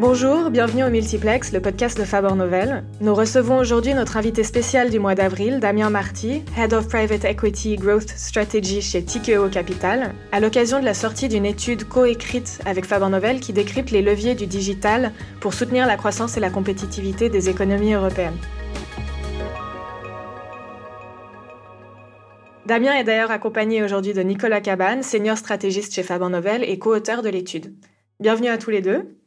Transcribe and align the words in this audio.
Bonjour, 0.00 0.50
bienvenue 0.50 0.84
au 0.84 0.90
Multiplex, 0.90 1.52
le 1.52 1.60
podcast 1.60 1.98
de 1.98 2.04
Faber 2.04 2.32
Novel. 2.36 2.84
Nous 3.00 3.12
recevons 3.12 3.58
aujourd'hui 3.58 3.94
notre 3.94 4.16
invité 4.16 4.44
spécial 4.44 4.90
du 4.90 5.00
mois 5.00 5.16
d'avril, 5.16 5.58
Damien 5.58 5.90
Marty, 5.90 6.44
Head 6.56 6.72
of 6.72 6.86
Private 6.86 7.24
Equity 7.24 7.74
Growth 7.74 8.08
Strategy 8.10 8.80
chez 8.80 9.02
Tikeo 9.02 9.48
Capital, 9.48 10.14
à 10.30 10.38
l'occasion 10.38 10.78
de 10.78 10.84
la 10.84 10.94
sortie 10.94 11.26
d'une 11.26 11.44
étude 11.44 11.82
coécrite 11.82 12.60
avec 12.64 12.84
Faber 12.84 13.08
Novel 13.08 13.40
qui 13.40 13.52
décrypte 13.52 13.90
les 13.90 14.00
leviers 14.00 14.36
du 14.36 14.46
digital 14.46 15.10
pour 15.40 15.52
soutenir 15.52 15.84
la 15.84 15.96
croissance 15.96 16.36
et 16.36 16.40
la 16.40 16.50
compétitivité 16.50 17.28
des 17.28 17.48
économies 17.48 17.94
européennes. 17.94 18.38
Damien 22.66 22.92
est 22.92 23.04
d'ailleurs 23.04 23.32
accompagné 23.32 23.82
aujourd'hui 23.82 24.12
de 24.12 24.22
Nicolas 24.22 24.60
Cabane, 24.60 25.02
senior 25.02 25.36
stratégiste 25.36 25.92
chez 25.92 26.04
Faber 26.04 26.28
Novel 26.28 26.62
et 26.62 26.78
co-auteur 26.78 27.22
de 27.22 27.30
l'étude. 27.30 27.74
Bienvenue 28.20 28.48
à 28.48 28.58
tous 28.58 28.70
les 28.70 28.80
deux. 28.80 29.17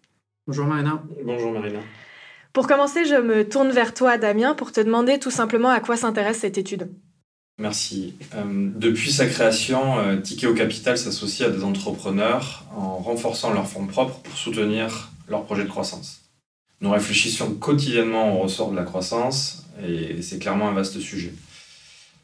Bonjour 0.48 0.66
Marina. 0.66 1.04
Bonjour 1.23 1.52
Marina. 1.52 1.80
Pour 2.52 2.68
commencer, 2.68 3.05
je 3.05 3.16
me 3.16 3.48
tourne 3.48 3.72
vers 3.72 3.94
toi, 3.94 4.18
Damien, 4.18 4.55
pour 4.55 4.72
te 4.72 4.81
demander 4.81 5.20
tout 5.20 5.31
simplement 5.31 5.70
à 5.70 5.80
quoi 5.80 5.95
s'intéresse 5.95 6.40
cette 6.40 6.58
étude. 6.58 6.90
Merci. 7.59 8.16
Euh, 8.34 8.70
depuis 8.76 9.12
sa 9.12 9.27
création, 9.27 10.00
euh, 10.00 10.17
Tikeo 10.17 10.54
Capital 10.54 10.98
s'associe 10.98 11.48
à 11.48 11.52
des 11.52 11.64
entrepreneurs 11.64 12.66
en 12.76 12.98
renforçant 12.98 13.54
leurs 13.54 13.67
fonds 13.67 13.86
propres 13.86 14.20
pour 14.20 14.36
soutenir 14.36 15.12
leurs 15.30 15.45
projets 15.45 15.64
de 15.64 15.70
croissance. 15.70 16.22
Nous 16.81 16.89
réfléchissons 16.89 17.53
quotidiennement 17.53 18.36
au 18.36 18.39
ressort 18.39 18.72
de 18.72 18.76
la 18.76 18.84
croissance 18.84 19.67
et 19.88 20.23
c'est 20.23 20.39
clairement 20.39 20.70
un 20.70 20.73
vaste 20.73 21.00
sujet. 21.00 21.34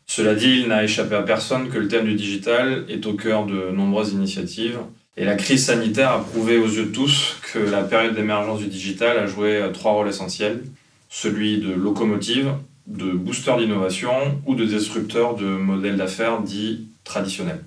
Cela 0.08 0.34
dit, 0.34 0.62
il 0.62 0.70
n'a 0.70 0.84
échappé 0.84 1.16
à 1.16 1.22
personne 1.22 1.70
que 1.70 1.78
le 1.78 1.88
thème 1.88 2.06
du 2.06 2.16
digital 2.16 2.86
est 2.90 3.06
au 3.06 3.14
cœur 3.14 3.46
de 3.46 3.70
nombreuses 3.70 4.14
initiatives 4.14 4.80
et 5.18 5.26
la 5.26 5.36
crise 5.36 5.66
sanitaire 5.66 6.12
a 6.12 6.24
prouvé 6.24 6.58
aux 6.58 6.68
yeux 6.68 6.86
de 6.86 6.92
tous 6.92 7.38
que 7.52 7.58
la 7.58 7.82
période 7.84 8.16
d'émergence 8.16 8.60
du 8.60 8.68
digital 8.68 9.18
a 9.18 9.26
joué 9.26 9.68
trois 9.74 9.94
rôles 9.94 10.10
essentiels. 10.10 10.64
Celui 11.10 11.60
de 11.60 11.74
locomotive, 11.74 12.52
de 12.86 13.12
booster 13.12 13.54
d'innovation 13.58 14.40
ou 14.46 14.54
de 14.54 14.66
destructeur 14.66 15.36
de 15.36 15.46
modèles 15.46 15.98
d'affaires 15.98 16.42
dits 16.42 16.88
traditionnels. 17.04 17.64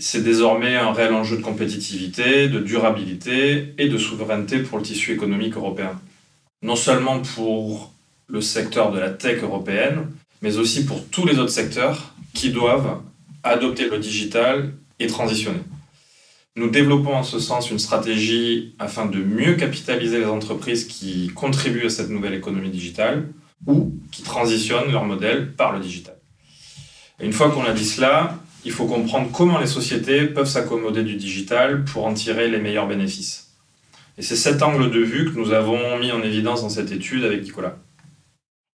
C'est 0.00 0.24
désormais 0.24 0.74
un 0.74 0.92
réel 0.92 1.14
enjeu 1.14 1.36
de 1.36 1.42
compétitivité, 1.42 2.48
de 2.48 2.58
durabilité 2.58 3.74
et 3.78 3.88
de 3.88 3.96
souveraineté 3.96 4.58
pour 4.58 4.78
le 4.78 4.84
tissu 4.84 5.12
économique 5.12 5.54
européen. 5.54 5.92
Non 6.62 6.74
seulement 6.74 7.20
pour 7.20 7.92
le 8.26 8.40
secteur 8.40 8.90
de 8.90 8.98
la 8.98 9.10
tech 9.10 9.42
européenne, 9.42 10.06
mais 10.42 10.56
aussi 10.58 10.84
pour 10.84 11.06
tous 11.06 11.24
les 11.26 11.38
autres 11.38 11.52
secteurs 11.52 12.12
qui 12.34 12.50
doivent 12.50 13.00
adopter 13.44 13.88
le 13.88 13.98
digital 13.98 14.72
et 14.98 15.06
transitionner. 15.06 15.60
Nous 16.56 16.70
développons 16.70 17.14
en 17.14 17.22
ce 17.22 17.38
sens 17.38 17.70
une 17.70 17.78
stratégie 17.78 18.74
afin 18.78 19.06
de 19.06 19.18
mieux 19.18 19.54
capitaliser 19.54 20.18
les 20.18 20.26
entreprises 20.26 20.86
qui 20.86 21.28
contribuent 21.28 21.86
à 21.86 21.90
cette 21.90 22.10
nouvelle 22.10 22.34
économie 22.34 22.70
digitale 22.70 23.28
ou 23.66 23.94
qui 24.10 24.22
transitionnent 24.22 24.90
leur 24.90 25.04
modèle 25.04 25.54
par 25.54 25.72
le 25.72 25.80
digital. 25.80 26.16
Et 27.20 27.26
une 27.26 27.32
fois 27.32 27.50
qu'on 27.50 27.64
a 27.64 27.72
dit 27.72 27.84
cela, 27.84 28.38
il 28.64 28.72
faut 28.72 28.86
comprendre 28.86 29.30
comment 29.32 29.58
les 29.58 29.66
sociétés 29.66 30.26
peuvent 30.26 30.48
s'accommoder 30.48 31.04
du 31.04 31.14
digital 31.14 31.84
pour 31.84 32.06
en 32.06 32.14
tirer 32.14 32.48
les 32.48 32.58
meilleurs 32.58 32.88
bénéfices. 32.88 33.52
Et 34.16 34.22
c'est 34.22 34.36
cet 34.36 34.62
angle 34.62 34.90
de 34.90 35.00
vue 35.00 35.32
que 35.32 35.38
nous 35.38 35.52
avons 35.52 35.98
mis 35.98 36.10
en 36.10 36.22
évidence 36.22 36.62
dans 36.62 36.68
cette 36.68 36.90
étude 36.90 37.24
avec 37.24 37.42
Nicolas. 37.42 37.78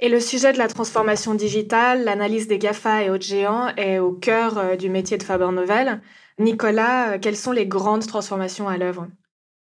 Et 0.05 0.09
le 0.09 0.19
sujet 0.19 0.53
de 0.53 0.59
la 0.59 0.67
transformation 0.67 1.33
digitale, 1.33 2.03
l'analyse 2.03 2.49
des 2.49 2.59
GAFA 2.59 3.05
et 3.05 3.11
autres 3.11 3.25
géants 3.25 3.69
est 3.77 4.01
au 4.01 4.11
cœur 4.11 4.59
euh, 4.59 4.75
du 4.75 4.89
métier 4.89 5.17
de 5.17 5.23
Faber 5.23 5.53
Novel. 5.53 6.01
Nicolas, 6.41 7.13
euh, 7.13 7.19
quelles 7.23 7.37
sont 7.37 7.53
les 7.53 7.67
grandes 7.67 8.05
transformations 8.05 8.69
à 8.69 8.77
l'œuvre? 8.79 9.07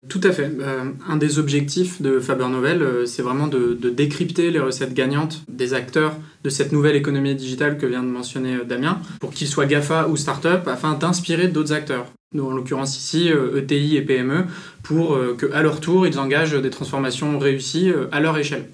Tout 0.09 0.21
à 0.25 0.33
fait. 0.33 0.51
Euh, 0.61 0.91
un 1.09 1.17
des 1.17 1.39
objectifs 1.39 2.03
de 2.03 2.19
Faber 2.19 2.49
Novel, 2.49 3.07
c'est 3.07 3.23
vraiment 3.23 3.47
de, 3.47 3.75
décrypter 3.75 4.51
les 4.51 4.59
recettes 4.59 4.95
gagnantes 4.95 5.45
des 5.47 5.75
acteurs 5.75 6.17
de 6.43 6.51
cette 6.51 6.73
nouvelle 6.73 6.97
économie 6.97 7.37
digitale 7.37 7.79
que 7.79 7.87
vient 7.87 8.03
de 8.03 8.09
mentionner 8.09 8.65
Damien, 8.65 8.99
pour 9.21 9.31
qu'ils 9.31 9.47
soient 9.47 9.67
GAFA 9.67 10.09
ou 10.09 10.17
start-up, 10.17 10.67
afin 10.67 10.95
d'inspirer 10.95 11.47
d'autres 11.47 11.73
acteurs. 11.73 12.07
En 12.37 12.51
l'occurrence 12.51 12.99
ici, 12.99 13.29
ETI 13.29 13.97
e 13.97 13.99
et 13.99 14.03
PME, 14.03 14.45
pour 14.83 15.19
qu'à 15.39 15.63
leur 15.63 15.81
tour, 15.81 16.07
ils 16.07 16.19
engagent 16.19 16.61
des 16.61 16.71
transformations 16.71 17.39
réussies 17.39 17.93
à 18.11 18.21
leur 18.21 18.37
échelle. 18.37 18.67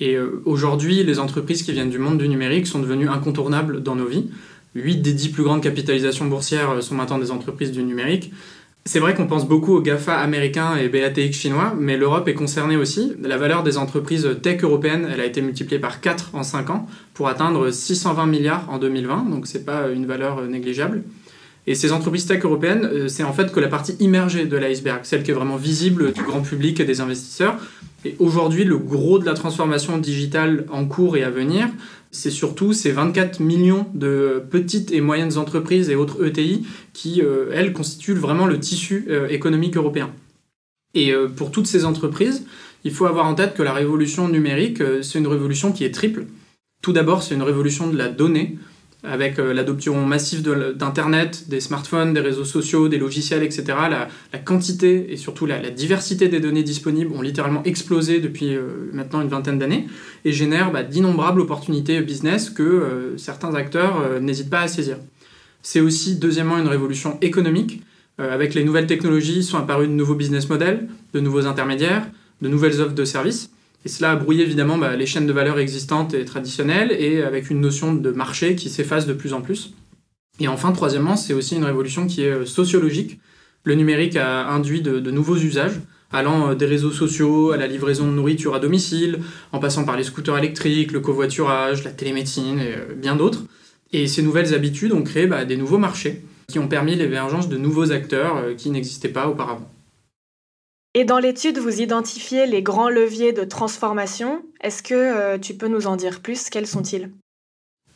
Et 0.00 0.16
aujourd'hui, 0.46 1.04
les 1.04 1.18
entreprises 1.18 1.62
qui 1.62 1.72
viennent 1.72 1.90
du 1.90 1.98
monde 1.98 2.18
du 2.18 2.28
numérique 2.28 2.66
sont 2.66 2.78
devenues 2.78 3.08
incontournables 3.08 3.82
dans 3.82 3.94
nos 3.94 4.06
vies. 4.06 4.30
8 4.74 4.98
des 4.98 5.12
10 5.12 5.28
plus 5.30 5.42
grandes 5.42 5.62
capitalisations 5.62 6.26
boursières 6.26 6.70
euh, 6.70 6.80
sont 6.80 6.94
maintenant 6.94 7.18
des 7.18 7.30
entreprises 7.30 7.72
du 7.72 7.82
numérique. 7.82 8.32
C'est 8.86 8.98
vrai 8.98 9.14
qu'on 9.14 9.26
pense 9.26 9.46
beaucoup 9.46 9.74
aux 9.74 9.82
GAFA 9.82 10.16
américains 10.16 10.76
et 10.76 10.88
BATX 10.88 11.32
chinois, 11.32 11.74
mais 11.78 11.98
l'Europe 11.98 12.26
est 12.28 12.34
concernée 12.34 12.76
aussi. 12.76 13.12
La 13.20 13.36
valeur 13.36 13.62
des 13.62 13.76
entreprises 13.76 14.26
tech 14.42 14.62
européennes, 14.62 15.06
elle 15.12 15.20
a 15.20 15.26
été 15.26 15.42
multipliée 15.42 15.78
par 15.78 16.00
4 16.00 16.30
en 16.32 16.42
5 16.42 16.70
ans 16.70 16.86
pour 17.12 17.28
atteindre 17.28 17.70
620 17.70 18.26
milliards 18.26 18.66
en 18.70 18.78
2020, 18.78 19.28
donc 19.28 19.46
c'est 19.46 19.66
pas 19.66 19.90
une 19.90 20.06
valeur 20.06 20.38
euh, 20.38 20.46
négligeable. 20.46 21.02
Et 21.66 21.74
ces 21.74 21.92
entreprises 21.92 22.26
tech 22.26 22.42
européennes, 22.42 22.88
euh, 22.90 23.08
c'est 23.08 23.22
en 23.22 23.34
fait 23.34 23.52
que 23.52 23.60
la 23.60 23.68
partie 23.68 23.96
immergée 24.00 24.46
de 24.46 24.56
l'iceberg, 24.56 25.00
celle 25.02 25.22
qui 25.22 25.30
est 25.30 25.34
vraiment 25.34 25.56
visible 25.56 26.12
du 26.12 26.22
grand 26.22 26.40
public 26.40 26.80
et 26.80 26.84
des 26.84 27.02
investisseurs. 27.02 27.58
Et 28.04 28.16
aujourd'hui, 28.18 28.64
le 28.64 28.78
gros 28.78 29.18
de 29.18 29.26
la 29.26 29.34
transformation 29.34 29.98
digitale 29.98 30.64
en 30.70 30.86
cours 30.86 31.16
et 31.16 31.22
à 31.22 31.30
venir, 31.30 31.68
c'est 32.10 32.30
surtout 32.30 32.72
ces 32.72 32.90
24 32.90 33.40
millions 33.40 33.86
de 33.94 34.42
petites 34.50 34.90
et 34.90 35.00
moyennes 35.00 35.36
entreprises 35.36 35.90
et 35.90 35.96
autres 35.96 36.24
ETI 36.24 36.66
qui, 36.92 37.22
euh, 37.22 37.50
elles, 37.52 37.72
constituent 37.72 38.14
vraiment 38.14 38.46
le 38.46 38.58
tissu 38.58 39.06
euh, 39.08 39.28
économique 39.28 39.76
européen. 39.76 40.10
Et 40.94 41.12
euh, 41.12 41.28
pour 41.28 41.50
toutes 41.50 41.66
ces 41.66 41.84
entreprises, 41.84 42.46
il 42.84 42.90
faut 42.90 43.06
avoir 43.06 43.26
en 43.26 43.34
tête 43.34 43.54
que 43.54 43.62
la 43.62 43.74
révolution 43.74 44.28
numérique, 44.28 44.82
c'est 45.02 45.18
une 45.18 45.26
révolution 45.26 45.70
qui 45.70 45.84
est 45.84 45.94
triple. 45.94 46.24
Tout 46.82 46.94
d'abord, 46.94 47.22
c'est 47.22 47.34
une 47.34 47.42
révolution 47.42 47.88
de 47.88 47.96
la 47.96 48.08
donnée 48.08 48.56
avec 49.02 49.38
euh, 49.38 49.54
l'adoption 49.54 50.04
massive 50.06 50.42
d'Internet, 50.42 51.48
des 51.48 51.60
smartphones, 51.60 52.12
des 52.12 52.20
réseaux 52.20 52.44
sociaux, 52.44 52.88
des 52.88 52.98
logiciels, 52.98 53.42
etc., 53.42 53.64
la, 53.90 54.38
quantité 54.38 55.12
et 55.12 55.16
surtout 55.16 55.46
la, 55.46 55.70
diversité 55.70 56.28
des 56.28 56.40
données 56.40 56.62
disponibles 56.62 57.12
ont 57.14 57.22
littéralement 57.22 57.62
explosé 57.64 58.20
depuis 58.20 58.54
euh, 58.54 58.90
maintenant 58.92 59.22
une 59.22 59.28
vingtaine 59.28 59.58
d'années 59.58 59.86
et 60.24 60.32
génèrent 60.32 60.70
bah, 60.70 60.82
d'innombrables 60.82 61.40
opportunités 61.40 62.00
business 62.00 62.50
que 62.50 62.62
euh, 62.62 63.16
certains 63.16 63.54
acteurs 63.54 64.20
n'hésitent 64.20 64.50
pas 64.50 64.60
à 64.60 64.68
saisir. 64.68 64.96
C'est 65.62 65.80
aussi, 65.80 66.16
deuxièmement, 66.16 66.58
une 66.58 66.68
révolution 66.68 67.18
économique. 67.20 67.82
avec 68.18 68.54
les 68.54 68.64
nouvelles 68.64 68.86
technologies 68.86 69.42
sont 69.42 69.56
apparus 69.56 69.88
de 69.88 69.94
nouveaux 69.94 70.14
business 70.14 70.48
models, 70.48 70.88
de 71.14 71.20
nouveaux 71.20 71.46
intermédiaires, 71.46 72.06
de 72.42 72.48
nouvelles 72.48 72.80
offres 72.80 72.94
de 72.94 73.04
services. 73.04 73.50
Et 73.84 73.88
cela 73.88 74.12
a 74.12 74.16
brouillé 74.16 74.44
évidemment 74.44 74.76
bah, 74.76 74.94
les 74.96 75.06
chaînes 75.06 75.26
de 75.26 75.32
valeur 75.32 75.58
existantes 75.58 76.12
et 76.14 76.24
traditionnelles, 76.24 76.92
et 76.92 77.22
avec 77.22 77.50
une 77.50 77.60
notion 77.60 77.94
de 77.94 78.10
marché 78.10 78.54
qui 78.54 78.68
s'efface 78.68 79.06
de 79.06 79.14
plus 79.14 79.32
en 79.32 79.40
plus. 79.40 79.72
Et 80.38 80.48
enfin, 80.48 80.72
troisièmement, 80.72 81.16
c'est 81.16 81.34
aussi 81.34 81.56
une 81.56 81.64
révolution 81.64 82.06
qui 82.06 82.22
est 82.22 82.30
euh, 82.30 82.46
sociologique. 82.46 83.20
Le 83.64 83.74
numérique 83.74 84.16
a 84.16 84.48
induit 84.48 84.80
de, 84.80 85.10
nouveaux 85.10 85.36
usages, 85.36 85.80
allant 86.12 86.50
euh, 86.50 86.54
des 86.54 86.66
réseaux 86.66 86.92
sociaux 86.92 87.52
à 87.52 87.58
la 87.58 87.66
livraison 87.66 88.06
de 88.06 88.12
nourriture 88.12 88.54
à 88.54 88.58
domicile, 88.58 89.20
en 89.52 89.58
passant 89.58 89.84
par 89.84 89.96
les 89.96 90.04
scooters 90.04 90.38
électriques, 90.38 90.92
le 90.92 91.00
covoiturage, 91.00 91.84
la 91.84 91.90
télémédecine 91.90 92.58
et 92.58 92.74
euh, 92.74 92.94
bien 92.94 93.16
d'autres. 93.16 93.44
Et 93.92 94.06
ces 94.06 94.22
nouvelles 94.22 94.54
habitudes 94.54 94.92
ont 94.92 95.02
créé 95.02 95.26
bah, 95.26 95.44
des 95.44 95.56
nouveaux 95.56 95.78
marchés 95.78 96.22
qui 96.48 96.58
ont 96.58 96.68
permis 96.68 96.96
l'émergence 96.96 97.48
de 97.48 97.56
nouveaux 97.56 97.92
acteurs 97.92 98.56
qui 98.56 98.70
n'existaient 98.70 99.08
pas 99.08 99.28
auparavant. 99.28 99.70
Et 100.94 101.04
dans 101.04 101.20
l'étude, 101.20 101.58
vous 101.58 101.80
identifiez 101.80 102.46
les 102.46 102.62
grands 102.62 102.90
leviers 102.90 103.32
de 103.32 103.44
transformation. 103.44 104.42
Est-ce 104.60 104.82
que 104.82 104.94
euh, 104.94 105.38
tu 105.38 105.54
peux 105.54 105.68
nous 105.68 105.86
en 105.86 105.94
dire 105.94 106.20
plus? 106.20 106.50
Quels 106.50 106.66
sont-ils? 106.66 107.10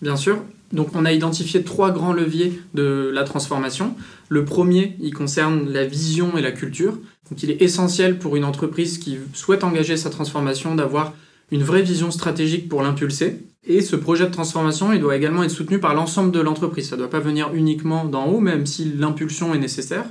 Bien 0.01 0.17
sûr. 0.17 0.43
Donc 0.73 0.95
on 0.95 1.05
a 1.05 1.13
identifié 1.13 1.65
trois 1.65 1.91
grands 1.91 2.13
leviers 2.13 2.61
de 2.75 3.11
la 3.13 3.25
transformation. 3.25 3.97
Le 4.29 4.45
premier, 4.45 4.97
il 5.01 5.13
concerne 5.13 5.73
la 5.73 5.85
vision 5.85 6.37
et 6.37 6.43
la 6.43 6.53
culture. 6.53 6.99
Donc 7.31 7.43
il 7.43 7.51
est 7.51 7.63
essentiel 7.63 8.19
pour 8.19 8.37
une 8.37 8.45
entreprise 8.45 8.99
qui 8.99 9.19
souhaite 9.33 9.65
engager 9.65 9.97
sa 9.97 10.11
transformation 10.11 10.77
d'avoir 10.77 11.15
une 11.51 11.63
vraie 11.63 11.83
vision 11.83 12.13
stratégique 12.13 12.69
pour 12.69 12.83
l'impulser. 12.83 13.41
Et 13.65 13.81
ce 13.81 13.97
projet 13.97 14.27
de 14.27 14.31
transformation, 14.31 14.93
il 14.93 15.01
doit 15.01 15.17
également 15.17 15.43
être 15.43 15.51
soutenu 15.51 15.81
par 15.81 15.95
l'ensemble 15.95 16.31
de 16.31 16.41
l'entreprise. 16.41 16.91
Ça 16.91 16.97
ne 16.97 17.01
doit 17.01 17.11
pas 17.11 17.21
venir 17.21 17.53
uniquement 17.55 18.05
d'en 18.05 18.27
haut, 18.27 18.41
même 18.41 18.67
si 18.67 18.85
l'impulsion 18.85 19.53
est 19.55 19.59
nécessaire. 19.59 20.05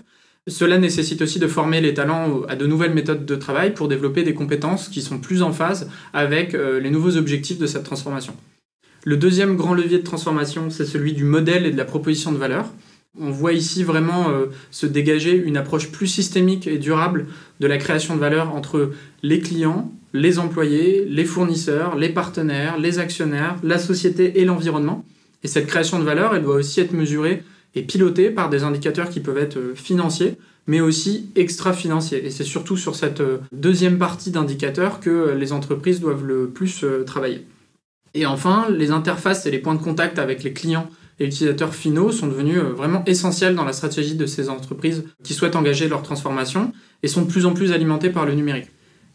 Cela 0.47 0.77
nécessite 0.77 1.21
aussi 1.21 1.39
de 1.39 1.47
former 1.47 1.79
les 1.79 1.93
talents 1.93 2.41
à 2.49 2.57
de 2.57 2.67
nouvelles 2.67 2.93
méthodes 2.93 3.25
de 3.25 3.35
travail 3.35 3.73
pour 3.73 3.87
développer 3.87 4.23
des 4.23 4.33
compétences 4.33 4.89
qui 4.89 5.01
sont 5.01 5.17
plus 5.17 5.41
en 5.41 5.53
phase 5.53 5.89
avec 6.11 6.53
euh, 6.53 6.81
les 6.81 6.89
nouveaux 6.89 7.15
objectifs 7.15 7.59
de 7.59 7.65
cette 7.65 7.83
transformation. 7.83 8.35
Le 9.05 9.15
deuxième 9.15 9.55
grand 9.55 9.73
levier 9.73 9.99
de 9.99 10.03
transformation, 10.03 10.69
c'est 10.69 10.85
celui 10.85 11.13
du 11.13 11.23
modèle 11.23 11.65
et 11.65 11.71
de 11.71 11.77
la 11.77 11.85
proposition 11.85 12.33
de 12.33 12.37
valeur. 12.37 12.65
On 13.17 13.31
voit 13.31 13.53
ici 13.53 13.83
vraiment 13.83 14.31
euh, 14.31 14.47
se 14.69 14.85
dégager 14.85 15.35
une 15.35 15.55
approche 15.55 15.91
plus 15.91 16.07
systémique 16.07 16.67
et 16.67 16.77
durable 16.77 17.27
de 17.61 17.67
la 17.67 17.77
création 17.77 18.15
de 18.15 18.19
valeur 18.19 18.53
entre 18.53 18.91
les 19.21 19.39
clients, 19.39 19.93
les 20.11 20.39
employés, 20.39 21.05
les 21.05 21.25
fournisseurs, 21.25 21.95
les 21.95 22.09
partenaires, 22.09 22.77
les 22.77 22.99
actionnaires, 22.99 23.55
la 23.63 23.77
société 23.77 24.41
et 24.41 24.45
l'environnement. 24.45 25.05
Et 25.43 25.47
cette 25.47 25.67
création 25.67 25.99
de 25.99 26.03
valeur, 26.03 26.35
elle 26.35 26.43
doit 26.43 26.55
aussi 26.55 26.81
être 26.81 26.93
mesurée 26.93 27.43
et 27.75 27.83
pilotée 27.83 28.29
par 28.29 28.49
des 28.49 28.63
indicateurs 28.63 29.09
qui 29.09 29.19
peuvent 29.19 29.37
être 29.37 29.59
financiers, 29.75 30.37
mais 30.67 30.81
aussi 30.81 31.29
extra-financiers. 31.35 32.25
Et 32.25 32.29
c'est 32.29 32.43
surtout 32.43 32.77
sur 32.77 32.95
cette 32.95 33.21
deuxième 33.51 33.97
partie 33.97 34.31
d'indicateurs 34.31 34.99
que 34.99 35.33
les 35.37 35.51
entreprises 35.51 35.99
doivent 35.99 36.25
le 36.25 36.49
plus 36.49 36.85
travailler. 37.05 37.45
Et 38.13 38.25
enfin, 38.25 38.67
les 38.69 38.91
interfaces 38.91 39.45
et 39.45 39.51
les 39.51 39.59
points 39.59 39.75
de 39.75 39.81
contact 39.81 40.19
avec 40.19 40.43
les 40.43 40.53
clients 40.53 40.87
et 41.19 41.25
utilisateurs 41.25 41.73
finaux 41.73 42.11
sont 42.11 42.27
devenus 42.27 42.57
euh, 42.57 42.73
vraiment 42.73 43.03
essentiels 43.05 43.55
dans 43.55 43.65
la 43.65 43.73
stratégie 43.73 44.15
de 44.15 44.25
ces 44.25 44.49
entreprises 44.49 45.03
qui 45.23 45.33
souhaitent 45.33 45.55
engager 45.55 45.87
leur 45.87 46.01
transformation 46.01 46.71
et 47.01 47.07
sont 47.07 47.23
de 47.23 47.27
plus 47.27 47.45
en 47.45 47.53
plus 47.53 47.71
alimentés 47.71 48.09
par 48.09 48.25
le 48.25 48.33
numérique. 48.33 48.67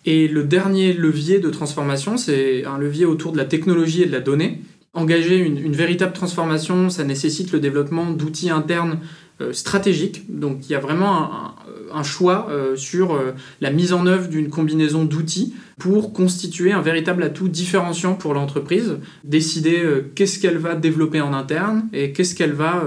Et 0.04 0.28
le 0.28 0.44
dernier 0.44 0.93
levier 0.93 1.38
de 1.40 1.50
transformation, 1.50 2.16
c'est 2.16 2.64
un 2.64 2.78
levier 2.78 3.04
autour 3.04 3.32
de 3.32 3.37
la 3.37 3.44
technologie 3.44 4.02
et 4.02 4.06
de 4.06 4.12
la 4.12 4.20
donnée. 4.20 4.61
Engager 4.99 5.39
une, 5.39 5.77
véritable 5.77 6.12
transformation, 6.12 6.91
ça 6.91 7.05
nécessite 7.05 7.53
le 7.53 7.61
développement 7.61 8.11
d'outils 8.11 8.50
internes 8.50 8.99
euh, 9.41 9.53
stratégiques. 9.53 10.25
Donc 10.29 10.69
il 10.69 10.73
y 10.73 10.75
a 10.75 10.81
vraiment 10.81 11.55
un, 11.95 12.03
choix 12.03 12.49
euh, 12.50 12.75
sur 12.75 13.15
euh, 13.15 13.31
la 13.61 13.71
mise 13.71 13.93
en 13.93 14.06
œuvre 14.06 14.27
d'une 14.27 14.50
combinaison 14.50 15.05
d'outils 15.05 15.55
pour 15.79 16.12
constituer 16.12 16.73
un 16.73 16.81
véritable 16.81 17.23
atout 17.23 17.47
différenciant 17.47 18.15
pour 18.15 18.35
l'entreprise, 18.35 18.97
décider 19.23 19.85
qu'est-ce 20.17 20.41
qu'elle 20.41 20.59
va 20.59 20.75
développer 20.75 21.21
en 21.21 21.33
interne 21.33 21.89
et 21.93 22.11
qu'est-ce 22.11 22.35
qu'elle 22.35 22.55
va 22.55 22.83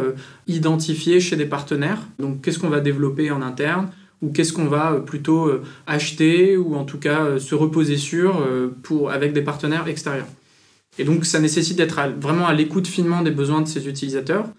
identifier 0.48 1.22
chez 1.22 1.38
des 1.38 1.46
partenaires. 1.46 2.02
Donc 2.19 2.42
qu'est-ce 2.42 2.60
qu'on 2.60 2.68
va 2.68 2.81
développer 2.81 3.31
en 3.31 3.42
interne 3.42 3.88
ou 4.22 4.31
qu'est-ce 4.31 4.52
qu'on 4.52 4.68
va 4.68 5.02
plutôt 5.06 5.50
acheter 5.88 6.58
ou 6.58 6.75
en 6.75 6.84
tout 6.84 7.00
cas 7.00 7.40
se 7.40 7.56
reposer 7.56 7.96
sur 7.96 8.46
pour, 8.84 9.12
avec 9.12 9.31
des 9.31 9.42
partenaires 9.42 9.88
extérieurs. 9.88 10.28
Et 10.97 11.03
donc 11.03 11.25
ça 11.25 11.39
nécessite 11.39 11.77
d'être 11.77 11.99
vraiment 12.19 12.47
à 12.47 12.53
l'écoute 12.53 12.88
finement 12.88 13.21
des 13.21 13.31
besoins 13.31 13.61
de 13.61 13.67
ces 13.67 13.88
utilisateurs, 13.88 14.49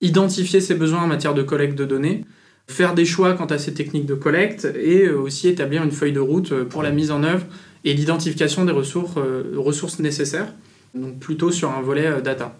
identifier 0.00 0.60
ces 0.60 0.74
besoins 0.74 1.02
en 1.02 1.06
matière 1.06 1.34
de 1.34 1.42
collecte 1.42 1.76
de 1.76 1.84
données, 1.84 2.24
faire 2.68 2.94
des 2.94 3.04
choix 3.04 3.34
quant 3.34 3.46
à 3.46 3.58
ces 3.58 3.74
techniques 3.74 4.06
de 4.06 4.14
collecte 4.14 4.64
et 4.64 5.06
euh, 5.06 5.18
aussi 5.18 5.48
établir 5.48 5.82
une 5.82 5.90
feuille 5.90 6.12
de 6.12 6.20
route 6.20 6.52
euh, 6.52 6.64
pour 6.64 6.82
la 6.82 6.90
mise 6.90 7.10
en 7.10 7.22
œuvre 7.22 7.44
et 7.84 7.94
l'identification 7.94 8.64
des 8.64 8.72
ressources, 8.72 9.16
euh, 9.16 9.62
nécessaires, 9.98 10.54
donc 10.94 11.18
plutôt 11.18 11.50
sur 11.50 11.70
un 11.70 11.82
volet 11.82 12.22
data. 12.22 12.56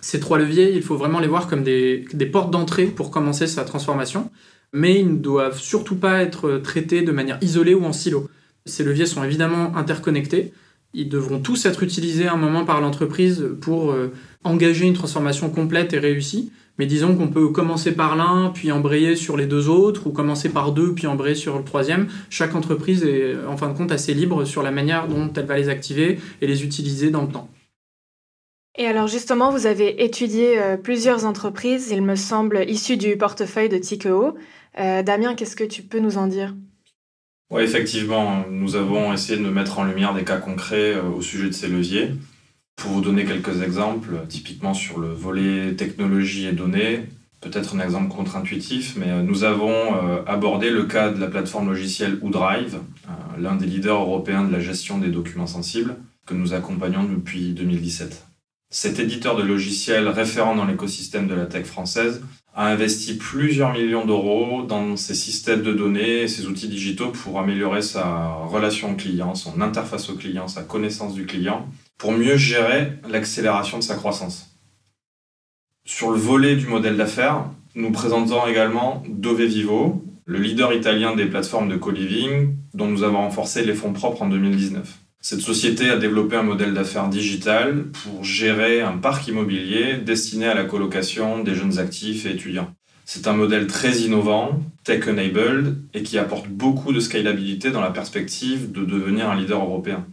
Ces 0.00 0.20
trois 0.20 0.38
leviers, 0.38 0.72
il 0.74 0.82
faut 0.82 0.96
vraiment 0.96 1.20
les 1.20 1.26
voir 1.26 1.46
comme 1.46 1.62
des 1.62 2.30
portes 2.32 2.50
d'entrée 2.50 2.86
pour 2.86 3.10
commencer 3.10 3.46
sa 3.46 3.64
transformation, 3.64 4.30
mais 4.72 4.98
ils 4.98 5.08
ne 5.08 5.18
doivent 5.18 5.58
surtout 5.58 5.96
pas 5.96 6.22
être 6.22 6.58
traités 6.58 7.02
de 7.02 7.12
manière 7.12 7.38
isolée 7.42 7.74
ou 7.74 7.84
en 7.84 7.92
silo. 7.92 8.28
Ces 8.64 8.82
leviers 8.82 9.06
sont 9.06 9.24
évidemment 9.24 9.76
interconnectés, 9.76 10.52
ils 10.94 11.08
devront 11.08 11.40
tous 11.40 11.66
être 11.66 11.82
utilisés 11.82 12.26
à 12.26 12.34
un 12.34 12.36
moment 12.36 12.64
par 12.64 12.80
l'entreprise 12.80 13.44
pour 13.60 13.94
engager 14.44 14.86
une 14.86 14.94
transformation 14.94 15.50
complète 15.50 15.92
et 15.92 15.98
réussie, 15.98 16.50
mais 16.80 16.86
disons 16.86 17.14
qu'on 17.14 17.28
peut 17.28 17.48
commencer 17.48 17.92
par 17.92 18.16
l'un, 18.16 18.50
puis 18.54 18.72
embrayer 18.72 19.14
sur 19.14 19.36
les 19.36 19.44
deux 19.44 19.68
autres, 19.68 20.06
ou 20.06 20.12
commencer 20.12 20.48
par 20.48 20.72
deux, 20.72 20.94
puis 20.94 21.06
embrayer 21.06 21.34
sur 21.34 21.58
le 21.58 21.62
troisième. 21.62 22.08
Chaque 22.30 22.54
entreprise 22.54 23.04
est 23.04 23.36
en 23.46 23.58
fin 23.58 23.68
de 23.68 23.76
compte 23.76 23.92
assez 23.92 24.14
libre 24.14 24.46
sur 24.46 24.62
la 24.62 24.70
manière 24.70 25.06
dont 25.06 25.30
elle 25.36 25.44
va 25.44 25.58
les 25.58 25.68
activer 25.68 26.18
et 26.40 26.46
les 26.46 26.64
utiliser 26.64 27.10
dans 27.10 27.22
le 27.22 27.28
temps. 27.28 27.50
Et 28.78 28.86
alors 28.86 29.08
justement, 29.08 29.50
vous 29.50 29.66
avez 29.66 30.04
étudié 30.04 30.58
euh, 30.58 30.78
plusieurs 30.78 31.26
entreprises, 31.26 31.90
il 31.90 32.00
me 32.00 32.14
semble, 32.14 32.64
issues 32.66 32.96
du 32.96 33.16
portefeuille 33.18 33.68
de 33.68 33.76
Tikeo. 33.76 34.36
Euh, 34.78 35.02
Damien, 35.02 35.34
qu'est-ce 35.34 35.56
que 35.56 35.64
tu 35.64 35.82
peux 35.82 35.98
nous 35.98 36.16
en 36.16 36.28
dire? 36.28 36.54
Oui, 37.50 37.62
effectivement, 37.62 38.44
nous 38.48 38.76
avons 38.76 39.12
essayé 39.12 39.38
de 39.38 39.48
mettre 39.48 39.78
en 39.78 39.84
lumière 39.84 40.14
des 40.14 40.24
cas 40.24 40.38
concrets 40.38 40.94
euh, 40.94 41.02
au 41.02 41.20
sujet 41.20 41.48
de 41.48 41.52
ces 41.52 41.68
leviers. 41.68 42.12
Pour 42.76 42.92
vous 42.92 43.00
donner 43.00 43.24
quelques 43.24 43.62
exemples, 43.62 44.22
typiquement 44.28 44.72
sur 44.72 45.00
le 45.00 45.08
volet 45.08 45.74
technologie 45.74 46.46
et 46.46 46.52
données, 46.52 47.06
peut-être 47.40 47.74
un 47.74 47.80
exemple 47.80 48.14
contre-intuitif, 48.14 48.96
mais 48.96 49.10
euh, 49.10 49.22
nous 49.22 49.44
avons 49.44 49.70
euh, 49.70 50.22
abordé 50.26 50.70
le 50.70 50.84
cas 50.84 51.10
de 51.10 51.18
la 51.18 51.26
plateforme 51.26 51.68
logicielle 51.68 52.18
OuDrive, 52.22 52.76
euh, 52.76 53.10
l'un 53.38 53.56
des 53.56 53.66
leaders 53.66 54.00
européens 54.00 54.44
de 54.44 54.52
la 54.52 54.60
gestion 54.60 54.98
des 54.98 55.08
documents 55.08 55.46
sensibles, 55.46 55.96
que 56.26 56.34
nous 56.34 56.52
accompagnons 56.54 57.04
depuis 57.04 57.52
2017. 57.52 58.26
Cet 58.72 59.00
éditeur 59.00 59.34
de 59.34 59.42
logiciels 59.42 60.06
référent 60.06 60.54
dans 60.54 60.64
l'écosystème 60.64 61.26
de 61.26 61.34
la 61.34 61.46
tech 61.46 61.66
française 61.66 62.22
a 62.54 62.68
investi 62.68 63.14
plusieurs 63.14 63.72
millions 63.72 64.06
d'euros 64.06 64.62
dans 64.62 64.96
ses 64.96 65.16
systèmes 65.16 65.62
de 65.62 65.72
données 65.72 66.22
et 66.22 66.28
ses 66.28 66.46
outils 66.46 66.68
digitaux 66.68 67.10
pour 67.10 67.40
améliorer 67.40 67.82
sa 67.82 68.28
relation 68.44 68.94
client, 68.94 69.34
son 69.34 69.60
interface 69.60 70.08
au 70.08 70.14
client, 70.14 70.46
sa 70.46 70.62
connaissance 70.62 71.14
du 71.14 71.26
client 71.26 71.66
pour 71.98 72.12
mieux 72.12 72.36
gérer 72.36 72.92
l'accélération 73.08 73.78
de 73.78 73.82
sa 73.82 73.96
croissance. 73.96 74.56
Sur 75.84 76.12
le 76.12 76.18
volet 76.18 76.54
du 76.54 76.68
modèle 76.68 76.96
d'affaires, 76.96 77.46
nous 77.74 77.90
présentons 77.90 78.46
également 78.46 79.02
Dove 79.08 79.42
Vivo, 79.42 80.04
le 80.26 80.38
leader 80.38 80.72
italien 80.72 81.16
des 81.16 81.26
plateformes 81.26 81.68
de 81.68 81.76
co-living, 81.76 82.54
dont 82.74 82.86
nous 82.86 83.02
avons 83.02 83.18
renforcé 83.18 83.64
les 83.64 83.74
fonds 83.74 83.92
propres 83.92 84.22
en 84.22 84.28
2019. 84.28 84.96
Cette 85.22 85.42
société 85.42 85.90
a 85.90 85.98
développé 85.98 86.36
un 86.36 86.42
modèle 86.42 86.72
d'affaires 86.72 87.10
digital 87.10 87.84
pour 87.88 88.24
gérer 88.24 88.80
un 88.80 88.96
parc 88.96 89.28
immobilier 89.28 89.98
destiné 89.98 90.46
à 90.46 90.54
la 90.54 90.64
colocation 90.64 91.44
des 91.44 91.54
jeunes 91.54 91.78
actifs 91.78 92.24
et 92.24 92.30
étudiants. 92.30 92.72
C'est 93.04 93.26
un 93.26 93.34
modèle 93.34 93.66
très 93.66 93.98
innovant, 93.98 94.62
tech-enabled, 94.82 95.76
et 95.92 96.02
qui 96.02 96.16
apporte 96.16 96.48
beaucoup 96.48 96.94
de 96.94 97.00
scalabilité 97.00 97.70
dans 97.70 97.82
la 97.82 97.90
perspective 97.90 98.72
de 98.72 98.82
devenir 98.82 99.28
un 99.28 99.36
leader 99.38 99.62
européen. 99.62 100.06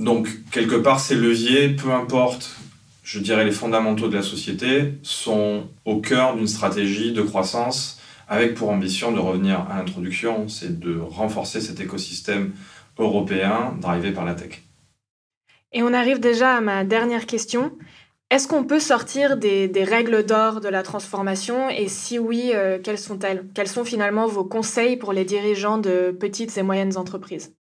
Donc, 0.00 0.28
quelque 0.50 0.76
part, 0.76 1.00
ces 1.00 1.14
leviers, 1.14 1.70
peu 1.70 1.92
importe, 1.92 2.56
je 3.04 3.20
dirais, 3.20 3.46
les 3.46 3.52
fondamentaux 3.52 4.08
de 4.08 4.16
la 4.16 4.22
société, 4.22 4.98
sont 5.02 5.64
au 5.86 5.96
cœur 6.02 6.36
d'une 6.36 6.46
stratégie 6.46 7.12
de 7.12 7.22
croissance 7.22 7.98
avec 8.28 8.54
pour 8.54 8.70
ambition 8.70 9.12
de 9.12 9.18
revenir 9.18 9.60
à 9.70 9.78
l'introduction, 9.78 10.48
c'est 10.48 10.80
de 10.80 10.98
renforcer 10.98 11.60
cet 11.60 11.80
écosystème 11.80 12.52
européen 12.98 13.74
drivé 13.80 14.12
par 14.12 14.24
la 14.24 14.34
tech. 14.34 14.62
Et 15.72 15.82
on 15.82 15.92
arrive 15.92 16.20
déjà 16.20 16.56
à 16.56 16.60
ma 16.60 16.84
dernière 16.84 17.26
question. 17.26 17.72
Est-ce 18.30 18.48
qu'on 18.48 18.64
peut 18.64 18.80
sortir 18.80 19.36
des, 19.36 19.70
règles 19.84 20.24
d'or 20.24 20.60
de 20.60 20.68
la 20.68 20.82
transformation? 20.82 21.70
Et 21.70 21.88
si 21.88 22.18
oui, 22.18 22.50
euh, 22.54 22.78
quelles 22.82 22.98
sont-elles? 22.98 23.44
Quels 23.54 23.68
sont 23.68 23.84
finalement 23.84 24.26
vos 24.26 24.44
conseils 24.44 24.96
pour 24.96 25.12
les 25.12 25.24
dirigeants 25.24 25.78
de 25.78 26.16
petites 26.18 26.56
et 26.58 26.62
moyennes 26.62 26.96
entreprises? 26.96 27.54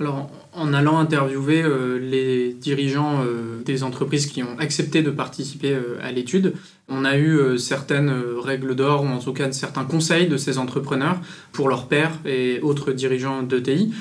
Alors, 0.00 0.30
en 0.52 0.72
allant 0.74 0.98
interviewer 0.98 1.60
euh, 1.62 1.98
les 1.98 2.52
dirigeants 2.52 3.20
euh, 3.24 3.60
des 3.64 3.82
entreprises 3.82 4.26
qui 4.26 4.44
ont 4.44 4.56
accepté 4.60 5.02
de 5.02 5.10
participer 5.10 5.72
euh, 5.72 5.98
à 6.00 6.12
l'étude, 6.12 6.54
on 6.88 7.04
a 7.04 7.18
eu 7.18 7.58
certaines 7.58 8.10
règles 8.38 8.74
d'or, 8.74 9.02
ou 9.02 9.08
en 9.08 9.18
tout 9.18 9.34
cas 9.34 9.52
certains 9.52 9.84
conseils 9.84 10.26
de 10.26 10.38
ces 10.38 10.56
entrepreneurs 10.56 11.20
pour 11.52 11.68
leurs 11.68 11.86
pairs 11.86 12.12
et 12.24 12.60
autres 12.62 12.92
dirigeants 12.92 13.42
d'ETI. 13.42 13.92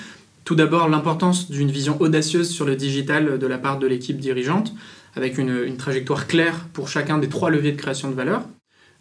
Tout 0.47 0.55
d'abord, 0.55 0.87
l'importance 0.87 1.51
d'une 1.51 1.69
vision 1.69 1.97
audacieuse 1.99 2.49
sur 2.49 2.63
le 2.63 2.77
digital 2.77 3.37
de 3.37 3.47
la 3.47 3.57
part 3.57 3.79
de 3.79 3.85
l'équipe 3.85 4.17
dirigeante, 4.17 4.73
avec 5.13 5.37
une 5.37 5.75
trajectoire 5.75 6.25
claire 6.25 6.67
pour 6.71 6.87
chacun 6.87 7.17
des 7.17 7.27
trois 7.27 7.49
leviers 7.49 7.73
de 7.73 7.77
création 7.77 8.09
de 8.09 8.15
valeur. 8.15 8.43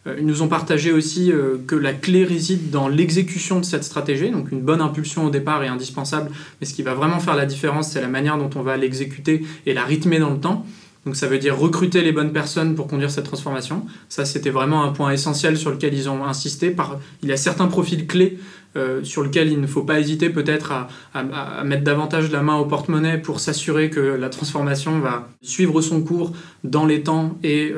Euh, 0.07 0.17
ils 0.19 0.25
nous 0.25 0.41
ont 0.41 0.49
partagé 0.49 0.91
aussi 0.91 1.31
euh, 1.31 1.55
que 1.65 1.75
la 1.75 1.93
clé 1.93 2.25
réside 2.25 2.69
dans 2.69 2.89
l'exécution 2.89 3.61
de 3.61 3.63
cette 3.63 3.85
stratégie, 3.85 4.29
donc 4.29 4.51
une 4.51 4.59
bonne 4.59 4.81
impulsion 4.81 5.23
au 5.23 5.29
départ 5.29 5.63
est 5.63 5.69
indispensable, 5.69 6.31
mais 6.59 6.67
ce 6.67 6.73
qui 6.73 6.83
va 6.83 6.93
vraiment 6.93 7.19
faire 7.19 7.37
la 7.37 7.45
différence, 7.45 7.91
c'est 7.91 8.01
la 8.01 8.09
manière 8.09 8.37
dont 8.37 8.49
on 8.55 8.61
va 8.61 8.75
l'exécuter 8.75 9.45
et 9.65 9.73
la 9.73 9.85
rythmer 9.85 10.19
dans 10.19 10.31
le 10.31 10.41
temps. 10.41 10.65
Donc 11.05 11.15
ça 11.15 11.27
veut 11.27 11.39
dire 11.39 11.57
recruter 11.57 12.01
les 12.01 12.11
bonnes 12.11 12.33
personnes 12.33 12.75
pour 12.75 12.87
conduire 12.87 13.09
cette 13.09 13.23
transformation. 13.23 13.85
Ça, 14.09 14.25
c'était 14.25 14.49
vraiment 14.49 14.83
un 14.83 14.89
point 14.89 15.11
essentiel 15.11 15.55
sur 15.57 15.71
lequel 15.71 15.93
ils 15.93 16.09
ont 16.09 16.25
insisté. 16.25 16.75
Il 17.23 17.29
y 17.29 17.31
a 17.31 17.37
certains 17.37 17.67
profils 17.67 18.05
clés 18.05 18.37
euh, 18.75 19.03
sur 19.03 19.23
lesquels 19.23 19.51
il 19.51 19.61
ne 19.61 19.67
faut 19.67 19.83
pas 19.83 19.99
hésiter 19.99 20.29
peut-être 20.29 20.71
à, 21.13 21.63
mettre 21.63 21.83
davantage 21.83 22.31
la 22.31 22.41
main 22.41 22.55
au 22.55 22.65
porte-monnaie 22.65 23.17
pour 23.17 23.39
s'assurer 23.39 23.89
que 23.89 23.99
la 23.99 24.29
transformation 24.29 24.99
va 24.99 25.29
suivre 25.41 25.81
son 25.81 26.01
cours 26.01 26.33
dans 26.63 26.85
les 26.85 27.03
temps 27.03 27.37
et 27.43 27.73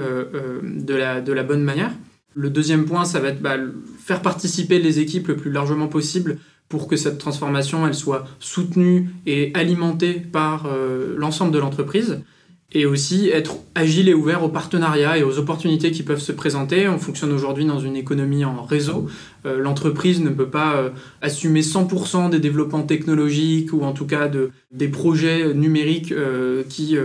de, 0.64 0.96
la, 0.96 1.22
de 1.22 1.34
la 1.34 1.44
bonne 1.44 1.64
manière. 1.64 1.92
Le 2.36 2.50
deuxième 2.50 2.86
point, 2.86 3.06
ça 3.06 3.20
va 3.20 3.30
être 3.30 3.42
bah, 3.42 3.58
faire 4.04 4.22
participer 4.22 4.80
les 4.80 5.00
équipes 5.00 5.28
le 5.28 5.36
plus 5.36 5.52
largement 5.52 5.88
possible 5.88 6.38
pour 6.70 6.88
que 6.88 6.96
cette 6.96 7.18
transformation 7.18 7.92
soit 7.94 8.26
soutenue 8.40 9.10
et 9.26 9.52
alimentée 9.56 10.14
par 10.14 10.68
euh, 10.68 11.16
l'ensemble 11.18 11.52
de 11.52 11.60
l'entreprise 11.60 12.22
et 12.72 12.86
aussi 12.86 13.30
être 13.30 13.56
agile 13.74 14.10
et 14.10 14.14
ouvert 14.14 14.44
aux 14.44 14.50
partenariats 14.50 15.18
et 15.18 15.24
aux 15.24 15.40
opportunités 15.40 15.90
qui 15.90 16.04
peuvent 16.04 16.22
se 16.22 16.32
présenter. 16.32 16.88
On 16.88 17.00
fonctionne 17.00 17.32
aujourd'hui 17.32 17.66
dans 17.66 17.80
une 17.80 17.96
économie 17.96 18.46
en 18.46 18.62
réseau. 18.64 19.08
Euh, 19.48 19.58
l'entreprise 19.58 20.22
ne 20.22 20.30
peut 20.30 20.50
pas 20.50 20.76
euh, 20.76 20.90
assumer 21.24 21.62
100% 21.62 22.30
des 22.30 22.40
développements 22.40 22.84
technologiques 22.84 23.74
ou 23.74 23.82
en 23.82 23.94
tout 23.94 24.06
cas 24.06 24.28
de, 24.28 24.52
des 24.72 24.88
projets 24.88 25.52
numériques 25.56 26.12
euh, 26.12 26.64
qui 26.70 26.96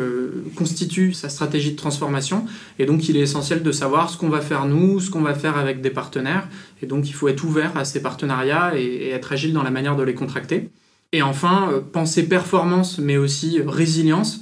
constituent 0.54 1.14
sa 1.14 1.30
stratégie 1.30 1.73
de 1.73 1.76
transformation. 1.76 2.44
Et 2.78 2.85
donc 2.85 3.09
il 3.09 3.16
est 3.16 3.21
essentiel 3.21 3.62
de 3.62 3.73
savoir 3.73 4.11
ce 4.11 4.18
qu'on 4.18 4.28
va 4.28 4.42
faire 4.42 4.66
nous, 4.66 5.00
ce 5.00 5.11
qu'on 5.11 5.23
va 5.23 5.35
faire 5.35 5.56
avec 5.56 5.80
des 5.80 5.90
partenaires. 5.90 6.47
Et 6.83 6.87
donc 6.87 7.09
il 7.09 7.14
faut 7.14 7.28
être 7.28 7.42
ouvert 7.42 7.75
à 7.76 7.87
ces 7.87 8.02
partenariats 8.02 8.73
et, 8.76 8.83
et 8.83 9.11
être 9.11 9.33
agile 9.33 9.54
dans 9.54 9.62
la 9.62 9.71
manière 9.71 9.97
de 9.97 10.02
les 10.02 10.14
contracter. 10.14 10.68
Et 11.12 11.23
enfin, 11.23 11.85
penser 11.92 12.28
performance 12.28 12.99
mais 12.99 13.16
aussi 13.16 13.61
résilience 13.64 14.40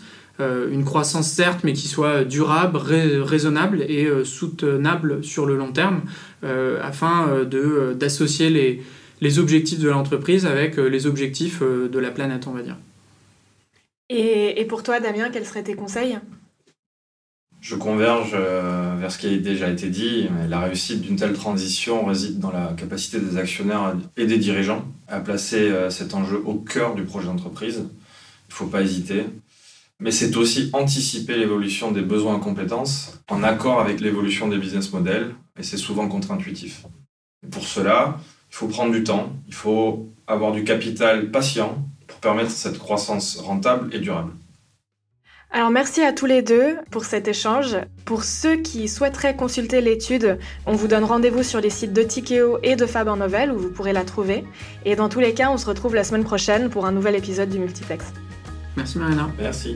une 0.71 0.85
croissance 0.85 1.31
certes, 1.31 1.61
mais 1.65 1.73
qui 1.73 1.89
soit 1.89 2.25
durable, 2.25 2.79
raisonnable 2.79 3.83
et 3.83 4.09
soutenable 4.25 5.23
sur 5.23 5.47
le 5.47 5.57
long 5.57 5.73
terme, 5.73 6.03
afin 6.43 7.45
d'associer 7.95 8.51
les, 8.51 8.83
les 9.21 9.39
objectifs 9.39 9.79
de 9.79 9.89
l'entreprise 9.89 10.47
avec 10.47 10.77
les 10.77 11.07
objectifs 11.07 11.63
de 11.63 11.99
la 11.99 12.11
planète, 12.11 12.47
on 12.47 12.53
va 12.53 12.63
dire. 12.63 12.77
Et, 14.09 14.61
et 14.61 14.65
pour 14.65 14.83
toi, 14.83 15.01
Damien, 15.01 15.31
quels 15.31 15.47
seraient 15.47 15.63
tes 15.63 15.75
conseils? 15.75 16.19
Je 17.63 17.77
converge 17.77 18.33
euh, 18.35 18.97
vers 18.99 19.13
ce 19.13 19.19
qui 19.19 19.29
a 19.29 19.39
déjà 19.39 19.71
été 19.71 19.89
dit. 19.89 20.29
La 20.49 20.59
réussite 20.59 21.01
d'une 21.01 21.15
telle 21.15 21.33
transition 21.33 22.05
réside 22.05 22.41
dans 22.41 22.51
la 22.51 22.75
capacité 22.77 23.21
des 23.21 23.37
actionnaires 23.37 23.95
et 24.17 24.27
des 24.27 24.39
dirigeants 24.39 24.85
à 25.07 25.21
placer 25.21 25.71
euh, 25.71 25.89
cet 25.89 26.13
enjeu 26.13 26.43
au 26.45 26.55
cœur 26.55 26.97
du 26.97 27.05
projet 27.05 27.29
d'entreprise. 27.29 27.77
Il 27.77 28.51
ne 28.51 28.55
faut 28.55 28.67
pas 28.67 28.83
hésiter. 28.83 29.27
Mais 30.03 30.11
c'est 30.11 30.37
aussi 30.37 30.69
anticiper 30.73 31.37
l'évolution 31.37 31.93
des 31.93 32.01
besoins 32.01 32.35
en 32.35 32.41
compétences 32.41 33.21
en 33.31 33.45
accord 33.45 33.81
avec 33.81 34.01
l'évolution 34.01 34.49
des 34.49 34.59
business 34.59 34.93
models, 34.93 35.33
et 35.57 35.63
c'est 35.63 35.77
souvent 35.77 36.09
contre-intuitif. 36.09 36.87
Pour 37.53 37.63
cela, 37.63 38.19
il 38.51 38.57
faut 38.57 38.67
prendre 38.67 38.91
du 38.91 39.05
temps, 39.05 39.33
il 39.47 39.55
faut 39.55 40.09
avoir 40.27 40.51
du 40.51 40.65
capital 40.65 41.31
patient 41.31 41.87
pour 42.09 42.19
permettre 42.19 42.51
cette 42.51 42.81
croissance 42.81 43.37
rentable 43.37 43.95
et 43.95 44.01
durable. 44.01 44.33
Alors 45.53 45.71
merci 45.71 46.03
à 46.03 46.13
tous 46.13 46.27
les 46.27 46.43
deux 46.43 46.79
pour 46.91 47.05
cet 47.05 47.29
échange. 47.29 47.77
Pour 48.05 48.25
ceux 48.25 48.57
qui 48.57 48.89
souhaiteraient 48.89 49.37
consulter 49.37 49.81
l'étude, 49.81 50.41
on 50.67 50.73
vous 50.73 50.89
donne 50.89 51.05
rendez-vous 51.05 51.45
sur 51.45 51.61
les 51.61 51.71
sites 51.71 51.93
de 51.93 52.03
Tikeo 52.03 52.59
et 52.65 52.75
de 52.75 52.87
Faber 52.87 53.15
Novel 53.17 53.53
où 53.53 53.59
vous 53.59 53.71
pourrez 53.71 53.93
la 53.93 54.05
trouver. 54.05 54.43
Et 54.85 54.97
dans 54.97 55.09
tous 55.09 55.21
les 55.21 55.33
cas, 55.33 55.51
on 55.53 55.59
se 55.59 55.67
retrouve 55.67 55.95
la 55.95 56.03
semaine 56.03 56.25
prochaine 56.25 56.71
pour 56.71 56.87
un 56.87 56.93
nouvel 56.93 57.15
épisode 57.15 57.51
du 57.51 57.61
Multiplex. 57.61 58.07
Merci 58.77 58.99
Marina. 58.99 59.31
Merci. 59.39 59.75